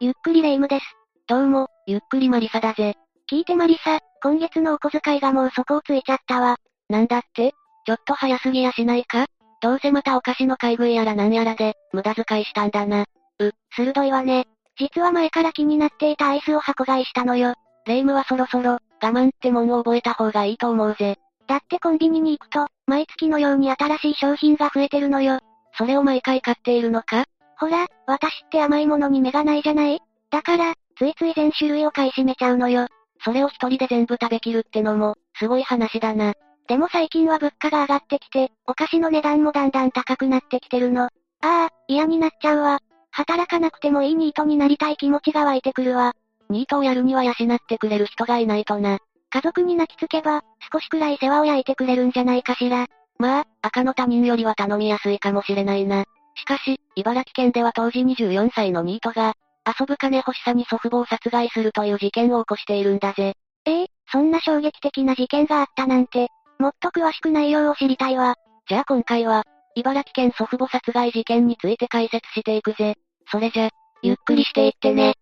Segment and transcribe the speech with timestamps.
[0.00, 0.84] ゆっくりレ夢ムです。
[1.26, 2.94] どうも、ゆっくりマリサだぜ。
[3.28, 6.56] 聞いてマリサ、今月のお小遣いがもう底をついちゃったわ。
[6.88, 7.52] なんだって？
[7.84, 9.26] ちょっと早すぎやしないか？
[9.60, 13.06] どうせまたお菓子の買い食いやらなんやらで、無駄遣いしたんだな。
[13.40, 14.46] う、鋭いわね。
[14.78, 17.54] 実は前から気になっていたアイスを箱買いしたのよ。
[17.84, 21.16] レ夢ムはそろそろ、我慢ってもんを覚えた方がいいと思うぜ。
[21.48, 25.40] だってコンビニに行くと、毎月のように新しい商品が増えてるのよ。
[25.76, 27.24] それを毎回買っているのか？
[27.58, 30.00] ほら、私って甘いものに目がないじゃない？
[30.30, 32.86] だから、ついつい全種類を買い占めちゃうのよ。
[33.24, 36.34] それを一人で全部食べきるってのも、すごい話だな。
[36.68, 41.04] でも最近は物価が上がってきて、お菓子の値段もだんだん高くなってきてるの。
[41.04, 41.10] あ
[41.40, 42.80] あ、嫌になっちゃうわ。
[43.10, 46.12] 働かなくてもいいニートになりたい気持ちが湧いてくるわ。
[46.50, 47.34] ニートをやるには養っ
[47.66, 48.98] てくれる人がいないとな。
[49.30, 52.86] 家族に泣きつけば、少しくらい世話を焼いてくれるんじゃないかしら。
[53.18, 56.04] まあ、赤の他人よりは頼みやすいかもしれないな。
[56.38, 59.34] しかし、茨城県では当時24歳のニートが、
[59.66, 63.34] 遊ぶ金欲しさに祖父母を殺害するという事件を起こしているんだぜ。
[63.66, 66.28] ええそんな衝撃的な事件があったなんて、
[66.58, 68.36] もっと詳しく内容を知りたいわ。
[68.68, 69.44] じゃあ今回は、
[69.74, 72.94] 茨城県祖父母殺害事件について解説していくぜ。
[73.30, 73.68] それじゃ、
[74.02, 75.14] ゆっくりしていってね。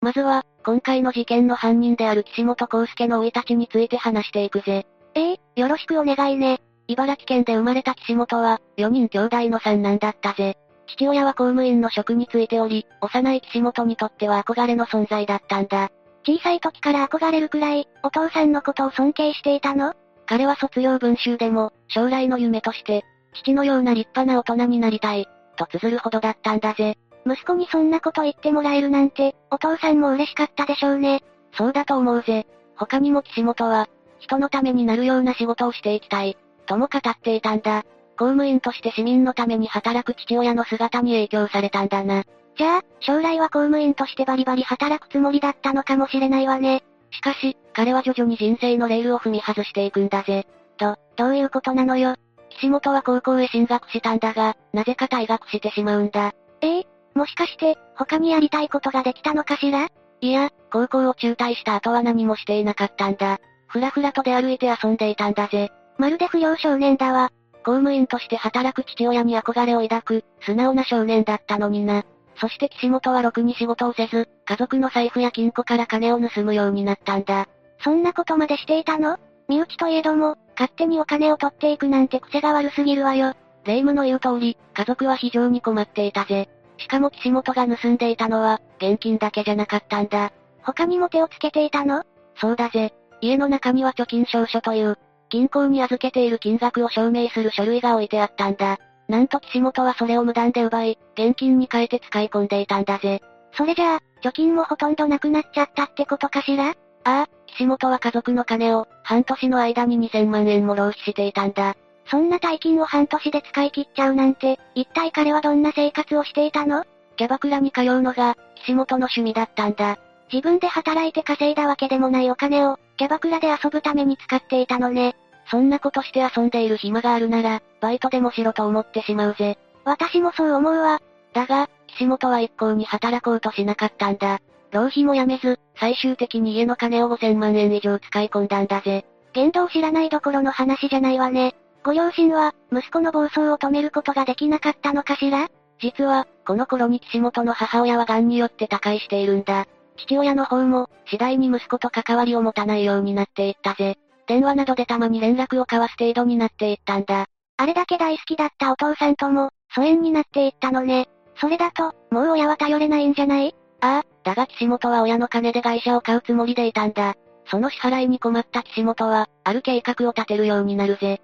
[0.00, 4.86] まずは、今回の事件の犯人である岸本康介の生い立ちについて話していくぜ。
[5.14, 6.60] ええよろしくお願いね。
[6.86, 10.56] 茨城県で生まれた岸本は、4人兄弟の三男だったぜ。
[10.86, 15.90] 父親は公務員の職に就いており、幼い岸本にとっては憧れの存在だったんだ。
[16.26, 19.94] 小さい時から憧れるくらい、お父さんのことを尊敬していたの？
[20.26, 26.98] 彼は卒業文集でも、将来の夢として、父のような立派な大人になりたい、と綴るほどだったんだぜ。
[27.26, 31.22] 息子にそんなこと言ってもらえるなんて、お父さんも嬉しかったでしょうね。
[31.56, 32.46] そうだと思うぜ。
[32.76, 37.84] 他にも岸本は、人のためになるような仕事をしていきたい、とも語っていたんだ。
[38.16, 42.24] 公務員として市民のために働く父親の姿に影響されたんだな。
[42.56, 46.84] じゃあ、将来は公務員としてバリバリ働くつもりだったのかもしれないわね。
[47.10, 50.46] しかし、彼は徐々に人生のレールを踏み外していくんだぜ。
[50.76, 52.14] と、どういうことなのよ。
[52.50, 56.32] 岸本は高校へ進学したんだが、なぜか退学してしまうんだ。
[56.60, 59.88] ええもしかして、他にやりたいことができたのかしら？
[60.20, 63.38] いや、高校を中退した後は何もしていなかったんだ。
[63.68, 65.70] ふらふらと出歩いて遊んでいたんだぜ。
[65.98, 67.30] まるで不良少年だわ。
[67.64, 72.04] 公務員として働く父親に憧れを抱く、素直な少年だったのにな。
[72.36, 77.46] そして岸本はろくに仕事をせず、家族の財布や金庫から金を盗むようになったんだ。
[77.82, 79.18] そんなことまでしていたの？
[79.48, 83.34] 身内といえども、勝手にお金を取っていくなんて癖が悪すぎるわよ。
[83.64, 86.48] 霊夢の言う通り、家族は非常に困っていたぜ。
[86.76, 90.32] しかも岸本が盗んでいたのは、現金だけじゃなかったんだ。
[90.62, 92.02] 他にも手をつけていたの？
[92.36, 92.92] そうだぜ。
[93.20, 94.98] 家の中には貯金証書という、
[95.34, 98.78] 銀行に預けている金額を証明する書類が置いてあったんだ。
[99.08, 103.20] なんと岸本はそれを無断で奪い、現金に変えて使い込んでいたんだぜ。
[103.56, 106.68] それじゃあ、貯金もほとんどなくなっちゃったってことかしら？
[106.70, 111.74] ああ、岸本は家族の金を、半年の間に2000万円も浪費していたんだ。
[112.06, 116.84] そんな大金を半年で使い切っちゃうなんて、一体彼はどんな生活をしていたの？
[117.16, 119.98] キャバクラに通うのが、岸本の趣味だったんだ。
[120.32, 125.16] 自分で働いて稼いだわけでもないお金を、キャバクラで遊ぶために使っていたのね。
[125.50, 129.58] そんなことして遊んでいる暇があるなら、バイトでもしろと思ってしまうぜ。
[129.84, 131.00] 私もそう思うわ。
[131.32, 134.40] だが、岸本は一向に働こうとしなかったんだ。
[134.70, 139.04] 浪費もやめず、最終的に家の金を5000万円以上使い込んだんだぜ。
[139.32, 141.54] 言動知らないどころの話じゃないわね。
[141.84, 145.48] ご両親は、息子の暴走を止めることができなかったのかしら？
[145.80, 149.66] 実は、この頃に岸本の母親は癌によって他界しているんだ。
[149.96, 153.98] 父親の方も、次第に息子と関わりを持たないようになっていったぜ。
[154.26, 157.26] 電話などでたまに連絡を交わす程度になっていったんだ。
[157.56, 161.08] あれだけ大好きだったお父さんとも、疎遠になっていったのね。
[161.36, 163.54] それだと、もう親は頼れないんじゃない？
[163.80, 167.14] ああ、だが岸本は親の金で会社を買うつもりでいたんだ。
[167.46, 171.20] その支払いに困った岸本は、ある計画を立てるようになるぜ。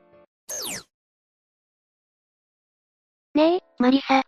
[3.34, 4.22] ねえ、マリサ。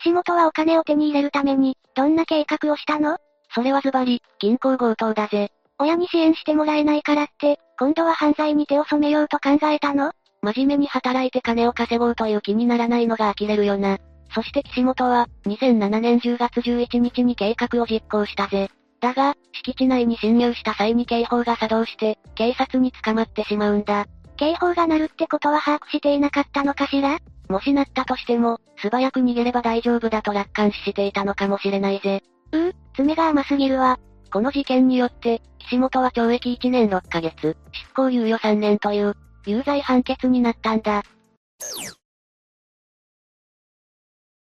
[0.00, 3.16] 岸本はお金を手に入れるために、どんな計画をしたの？
[3.54, 5.50] それはズバリ、銀行強盗だぜ。
[5.80, 10.12] 親に支援してもらえないからって、今度は犯罪に手を染めようと考えたの？
[10.42, 13.98] 真面目に働いて金を稼ごうという気にならないのが呆れるよな。
[14.34, 18.68] そして岸本は、2007年10月11日に計画を実行したぜ。
[19.00, 24.06] だが、敷地内に侵入した際に警報が作動して、警察に捕まってしまうんだ。
[24.36, 27.18] 警報が鳴るってことは把握していなかったのかしら？
[27.48, 32.22] もしなったとしても、素早く逃げれば大丈夫だと楽観視していたのかもしれないぜ。
[32.52, 33.98] うう、爪が甘すぎるわ。
[34.30, 39.14] この事件によって、岸本は懲役1年6ヶ月、執行猶予3年という、
[39.46, 41.02] 有罪判決になったんだ。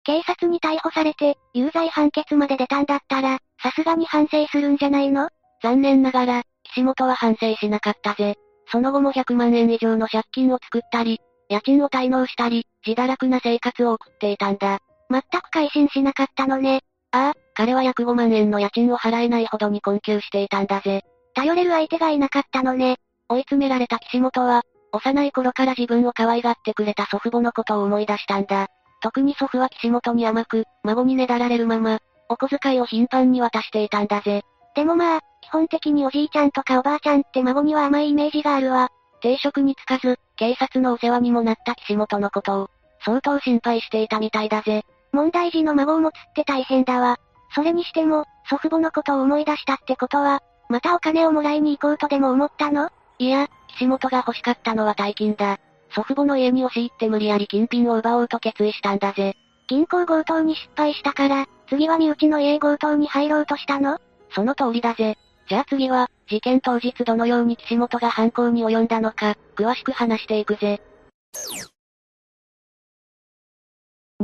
[0.04, 5.30] 警察に逮捕されて、有罪判決まで出たんだったら、さすがに反省するんじゃないの？
[5.64, 8.36] 残念ながら、岸本は反省しなかったぜ。
[8.72, 14.80] その後も100万円以上の借金を作ったり、家賃を滞納したり、自堕落な生活を送っていたんだ。
[15.10, 16.82] 全く改心しなかったのね。
[17.16, 21.02] ああ、彼は約5万円の家賃を払えないほどに困窮していたんだぜ。
[21.34, 22.98] 頼れる相手がいなかったのね。
[23.30, 28.68] 追い詰められた岸本は、幼い頃から自分を可愛がってくれた祖父母のことを思い出したんだ。
[29.02, 34.42] 特に祖父は岸本に甘く、孫にねだられるまま、お小遣いを頻繁に渡していたんだぜ。
[34.76, 38.90] でもまあ、基本的におじいちゃんとかおばあちゃんって孫には甘いイメージがあるわ。
[39.22, 42.70] 定職に就かず、警察のお世話にもなった岸本のことを、
[43.06, 44.84] 相当心配していたみたいだぜ。
[45.16, 47.18] 問題児の孫を持つって大変だわ。
[47.56, 52.90] それにしても、祖父母のことを思い出したってことは、またお金をもらいに行こうとでも思ったの？
[53.18, 55.60] いや、岸本が欲しかったのは大金だ。
[55.96, 59.36] 祖父母の家に押し入って無理やり金品を奪おうと決意したんだぜ。
[59.68, 64.00] 銀行強盗に失敗したから、次は身内の家強盗に入ろうとしたの？
[64.32, 65.18] その通りだぜ。
[65.48, 70.82] じゃあ次は、事件当日どのように岸本が犯行に及んだのか、詳しく話していくぜ。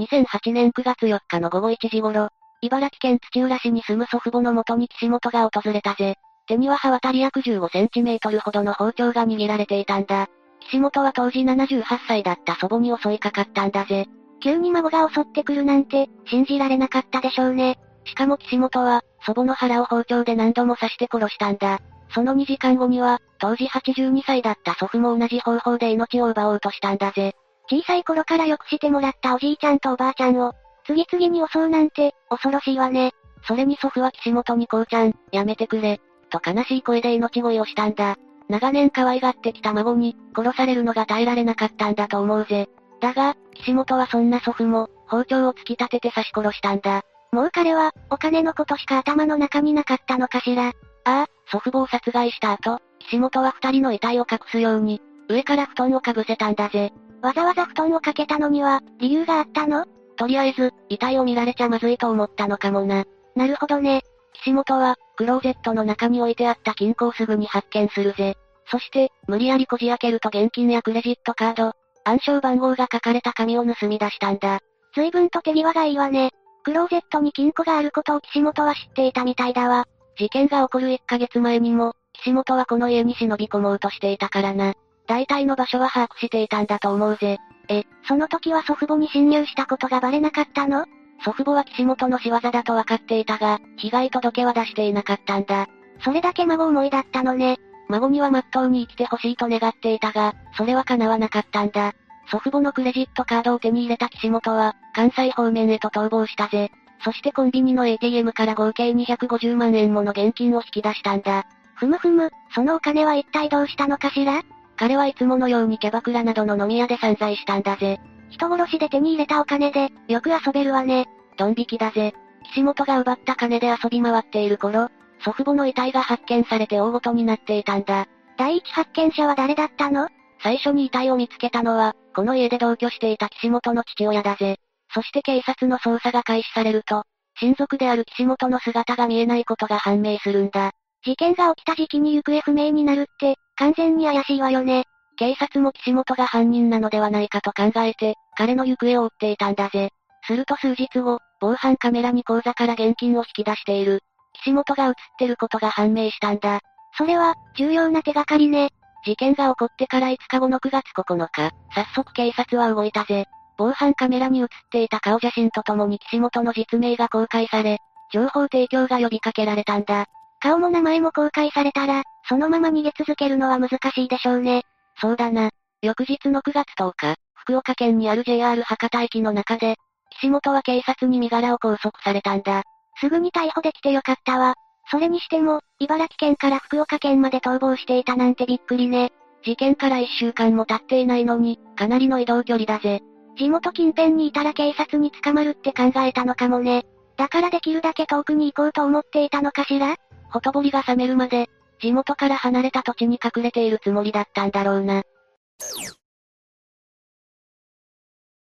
[0.02, 2.30] 2008年9月4日の午後1時頃、
[2.62, 6.16] 茨城県土浦市に住む祖父母の元に岸本が訪れたぜ。
[6.48, 10.28] 手には刃渡り約15センチメートルほどの包丁が握られていたんだ。
[10.62, 14.08] 岸本は当時78歳だった祖母に襲いかかったんだぜ。
[14.44, 17.78] 急に孫が襲ってくるなんて、信じられなかったでしょうね。
[18.06, 21.80] しかも岸本は、祖母の腹を包丁で何度も刺して殺したんだ。
[22.14, 27.36] その2時間後には、当時82歳だった祖父も同じ方法で命を奪おうとしたんだぜ。
[27.72, 30.54] 小さい頃からよくしてもらったおじいちゃんとおばあちゃんを、
[30.86, 33.14] 次々に襲うなんて、恐ろしいわね。
[33.48, 38.18] それに祖父は岸本にこうちゃん、やめてくれ、と悲しい声で命乞いをしたんだ。
[38.50, 42.68] 長年可愛がってきた孫に、殺されるのが耐えられなかったんだと思うぜ。
[43.00, 47.04] だが、岸本はそんな祖父も、包丁を突き立てて刺し殺したんだ。
[47.32, 50.68] もう彼は、お金のことしか頭の中になかったのかしら。
[50.68, 50.74] あ
[51.06, 56.92] あ、祖父母を殺害した後、岸本は二人の遺体を隠すように、上から布団をかぶせたんだぜ。
[57.22, 59.86] わざわざ布団をかけたのには、理由があったの？
[60.18, 63.06] とりあえず、遺体を見られちゃまずいと思ったのかもな。
[63.36, 64.02] なるほどね。
[64.34, 68.36] 岸本は、クローゼットの中に置いてあった金庫をすぐに発見するぜ。
[68.70, 71.74] そして、無理やりこじ開けると現金やクレジットカード、
[72.04, 74.60] 暗証番号が書かれた紙を盗み出したんだ。
[74.96, 76.32] 随分と手際がいいわね。
[76.64, 79.86] クローゼットに金庫があることを岸本は知っていたみたいだわ。
[80.18, 84.74] 事件が起こる1ヶ月前にも、岸本はこの家に忍び込もうとしていたからな。
[85.12, 87.38] 大体の場所は把握していたんだと思うぜ。
[87.68, 90.86] え、その時は祖父母に侵入したことがバレなかったの？
[91.26, 95.68] 祖父母は岸本の仕業だと分かっていたが、被害届は出していなかったんだ。
[96.00, 97.58] それだけ孫思いだったのね。
[97.90, 101.92] 孫には真っ当に生きてほしいと願っていたが、それは叶わなかったんだ。
[102.32, 106.72] 祖父母のクレジットカードを手に入れた岸本は、関西方面へと逃亡したぜ。
[107.04, 111.46] そしてコンビニの ATM から合計250万円もの現金を引き出したんだ。
[111.76, 114.42] ふむふむ、そのお金は一体どうしたのかしら？
[114.82, 118.00] 彼はいつものようにキャバクラなどの飲み屋で散財したんだぜ。
[118.32, 121.08] 人殺しで手に入れたお金で、よく遊べるわね。
[121.38, 122.16] ドン引きだぜ。
[122.46, 124.90] 岸本が奪った金で遊び回っている頃、
[125.24, 128.08] 祖父母の遺体が発見されて大ごとになっていたんだ。
[128.38, 130.08] 第一発見者は誰だったの？
[130.42, 134.58] 最初に遺体を見つけたのは、この家で同居していた岸本の父親だぜ。
[134.96, 137.04] そして警察の捜査が開始されると、
[137.40, 140.72] 親族である岸本の姿が見えないことが判明するんだ。
[141.04, 144.86] 事件が起きた時期に行方不明になるって、完全に怪しいわよね。
[145.18, 149.90] 警察も岸本が犯人なのではないかと考えて、彼の行方を追っていたんだぜ。
[150.26, 154.02] すると数日後、防犯カメラに口座から現金を引き出している。
[154.34, 156.60] 岸本が映ってることが判明したんだ。
[156.98, 158.70] それは、重要な手がかりね。
[159.04, 163.26] 事件が起こってから5日後の9月9日、早速警察は動いたぜ。
[163.58, 167.80] 防犯カメラに映っていた顔写真とともに岸本の実名が公開され、
[168.14, 170.06] 情報提供が呼びかけられたんだ。
[170.42, 174.64] 顔も名前も公開されたら、そのまま逃げ続けるのは難しいでしょうね。
[175.00, 175.50] そうだな。
[175.82, 179.76] 翌日の9月10日、福岡県にある JR 博多駅の中で、
[180.18, 182.64] 岸本は警察に身柄を拘束されたんだ。
[183.00, 184.56] すぐに逮捕できてよかったわ。
[184.90, 189.12] それにしても、茨城県から福岡県まで逃亡していたなんてびっくりね。
[189.44, 193.02] 事件から1週間も経っていないのに、かなりの移動距離だぜ。
[193.38, 196.84] 地元近辺にいたら警察に捕まるって考えたのかもね。
[197.18, 199.96] だからできるだけ遠くに行こうと思っていたのかしら？
[200.32, 201.50] ほとぼりが冷めるまで、
[201.82, 205.04] 地元から離れた土地に隠れているつもりだったんだろうな。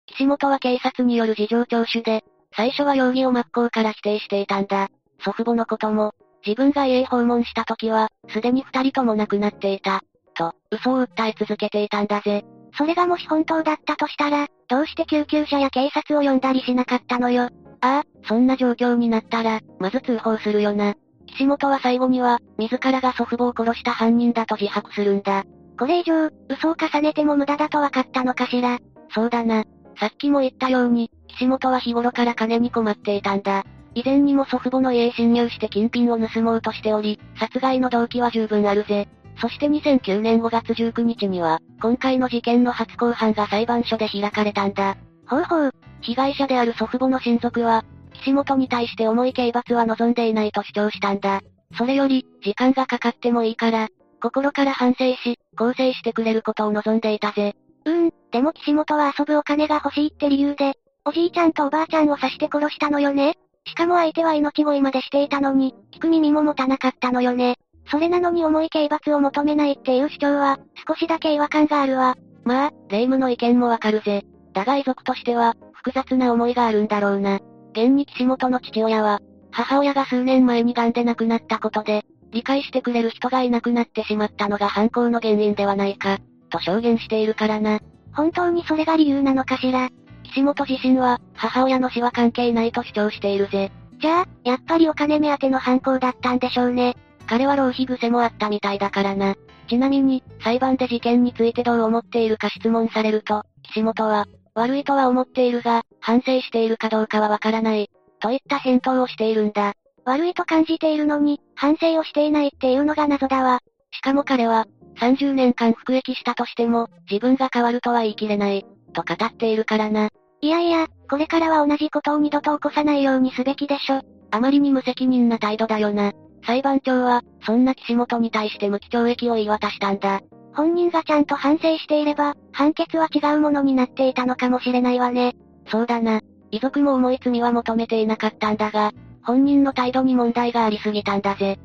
[0.07, 2.24] 岸本は警察による事情聴取で、
[2.55, 4.89] 最初は容疑を真っ向から否定していたんだ。
[5.24, 6.13] 祖父母のことも、
[6.45, 10.01] 自分が家へ訪問した時は、すでに二人とも亡くなっていた。
[10.33, 12.43] と、嘘を訴え続けていたんだぜ。
[12.77, 17.50] それがもし本当だったとしたら、どうして救急車や警察を呼んだりしなかったのよ。
[17.81, 20.95] ああ、そんな状況になったら、まず通報するよな。
[21.33, 25.43] 岸本は最後には、自らが祖父母を殺した犯人だと自白するんだ。
[25.77, 28.79] これ以上、嘘を重ねても無駄だと分かったのかしら。
[29.09, 29.63] そうだな。
[30.00, 33.63] さっきも言ったように、岸本は日頃から金に困っていたんだ。
[33.93, 39.07] 以前にも祖父母の家へ侵入して金品を盗もうとしており、殺害の動機は十分あるぜ。
[39.39, 44.97] そして2009年5月19日には、今回の事件の初公判が裁判所で開かれたんだ。
[45.27, 45.71] ほうほう。
[46.01, 51.41] 被害者である祖父母の親族は、岸本に対して重い刑罰は望んでいないと主張したんだ。
[51.77, 53.89] それより、時間がかかってもいいから、
[54.21, 57.55] 心から反省し、更生してくれることを望んでいたぜ。
[57.85, 60.75] うーん、でも岸本は遊ぶお金が欲しいって理由で、
[61.05, 67.55] おじいちゃんとおばあちゃんを刺して殺したのよねしかも相手は命乞いまでしていたのに、聞く耳も持たなかったのよね。
[67.89, 72.15] それなのに重い刑罰を求めないっていう主張は、少しだけ違和感があるわ。
[72.43, 74.23] まあ、霊夢の意見もわかるぜ。
[74.53, 77.39] だが遺族としては、複雑な思いがあるんだろうな。
[77.71, 79.19] 現に岸本の父親は、
[79.51, 87.79] 母親が数年前に癌で亡くなったことで、理解してくれる人がいなくなってしまったのが犯行の原因ではないか、と証言しているからな。
[88.13, 89.89] 本当にそれが理由なのかしら？
[90.23, 93.71] 岸本自身は、母親の死は関係ないと主張しているぜ。
[93.99, 96.95] じゃあ、やっぱりお金目当ての犯行だったんでしょうね。
[97.27, 99.35] 彼は浪費癖もあったみたいだからな。
[99.69, 104.25] ちなみに、裁判で事件についてどう思っているか質問されると、岸本は、
[104.55, 107.89] 悪いとは思っているが、反省しているかどうかはわからない。
[108.20, 109.74] といった返答をしているんだ。
[110.05, 113.60] 悪いと感じているのに、反省をしていないっていうのが謎だわ。
[113.91, 114.65] しかも彼は、
[115.00, 120.10] 30年間服役したとしても、自分が変わるとは言い切れない、と語っているからな。
[120.41, 124.01] いやいや、これからは同じことを二度と起こさないようにすべきでしょ。
[124.31, 126.13] あまりに無責任な態度だよな。
[126.46, 130.22] 裁判長は、そんな岸本に対して無期懲役を言い渡したんだ。
[130.53, 135.36] 本人がちゃんと反省していれば、判決は違うものになっていたのかもしれないわね。
[135.67, 136.22] そうだな。
[136.51, 138.91] 遺族も重い罪は求めていなかったんだが、
[139.24, 141.58] 本人の態度に問題がありすぎたんだぜ。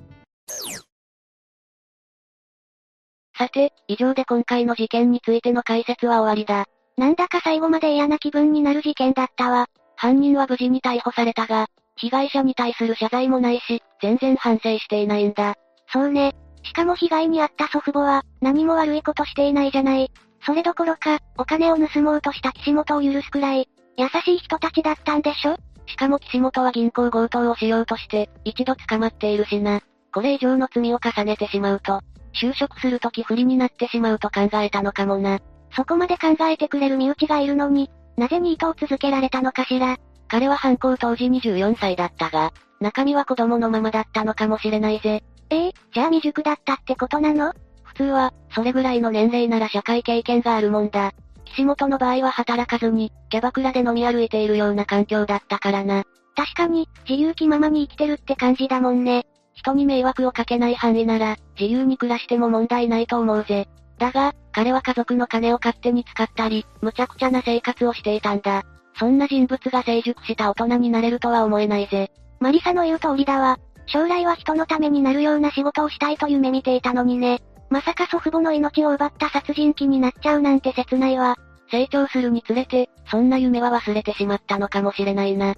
[3.36, 6.66] さて、以上で今回の事件についての解説は終わりだ。
[6.96, 9.66] なんだか最後まで嫌な気分になる事件だったわ。
[9.96, 11.66] 犯人は無事に逮捕されたが、
[11.96, 15.54] 被害者に対する謝罪もないし、全然反省していないんだ。
[15.92, 16.34] そうね。
[16.66, 20.10] しかも被害に遭った祖父母は、何も悪いことしていないじゃない。
[20.44, 25.56] それどころか、お金を盗もうとした岸本を許すくらい、優しい人たちだったんでしょ？
[25.86, 29.80] しかも岸本は銀行強盗をしようとして、一度捕まっているしな。
[30.12, 32.00] これ以上の罪を重ねてしまうと、
[32.34, 35.38] 就職するとき不利になってしまうと考えたのかもな。
[35.74, 39.96] そこまで考えてくれる身内がいるのに、なぜニートを続けられたのかしら？
[40.28, 45.22] 彼は犯行当時24歳だったが、中身は子供のままだったのかもしれないぜ。
[45.50, 47.52] ええー、じゃあ未熟だったってことなの？
[47.84, 51.12] 普通は、それぐらいの年齢なら社会経験があるもんだ。
[51.44, 56.04] 岸本の場合は働かずに、キャバクラで飲み歩いているような環境だったからな。
[56.34, 59.24] 確かに、自由気ままに生きてるって感じだもんね。
[59.54, 63.68] 人に迷惑をかけない範囲なら、自由に暮らしても問題ないと思うぜ。
[63.98, 68.64] だが、彼は家族の金を勝手に使ったり、無茶苦茶な生活をしていたんだ。
[68.98, 72.10] そんな人物が成熟した大人になれるとは思えないぜ。
[72.40, 73.58] マリサの言う通りだわ。
[73.86, 77.40] 将来は人のためになるような仕事をしたいと夢見ていたのにね。
[77.70, 81.36] まさか祖父母の命を奪った殺人鬼になっちゃうなんて切ないわ。
[81.70, 85.54] 成長するにつれて、そんな夢は忘れてしまったのかもしれないな。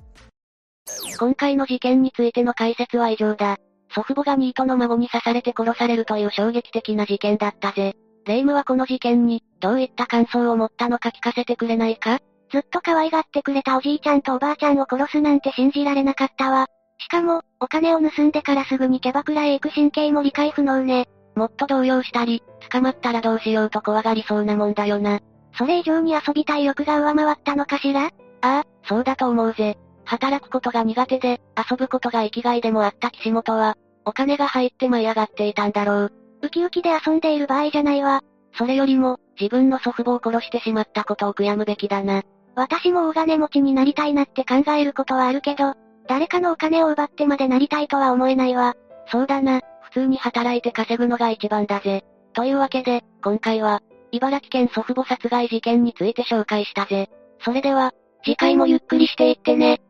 [1.18, 3.56] 今回の事件についての解説は以上だ。
[3.94, 7.94] 祖父母がニートの孫に刺されて殺されるという衝撃的な事件だったぜ。
[8.26, 12.20] レイムはこの事件に、どういった感想を持ったのか聞かせてくれないか？
[12.50, 16.66] ずっと可愛がってくれたおじいちゃんとおばあちゃんを殺すなんて信じられなかったわ。
[16.98, 21.08] しかも、お金を盗んでからすぐにキャバクラへ行く神経も理解不能ね。
[21.36, 25.20] もっと動揺したり、捕まったらどうしようと怖がりそうなもんだよな。
[25.56, 28.06] それ以上に遊びたい欲が上回ったのかしら？
[28.06, 29.78] ああ、そうだと思うぜ。
[30.04, 36.12] 働くことが苦手で、遊ぶことが生きがいでもあった岸本は、お金が入って舞い上がっていたんだろう。
[36.42, 38.22] ウキウキで遊んでいる場合じゃないわ。
[38.54, 42.22] それよりも、自分の祖父母を殺してしまったことを悔やむべきだな。
[42.54, 45.74] 私も大金持ちになりたいなって考えることはあるけど、
[46.08, 48.74] 誰かのお金を奪ってまでなりたいとは思えないわ。
[49.06, 52.04] そうだな、普通に働いて稼ぐのが一番だぜ。
[52.32, 57.10] というわけで、今回は、茨城県祖父母殺害事件について紹介したぜ。
[57.44, 57.92] それでは、
[58.24, 59.80] 次回もゆっくりしていってね。